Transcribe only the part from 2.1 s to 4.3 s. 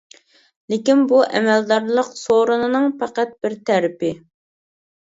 سورۇنىنىڭ پەقەت بىر تەرىپى.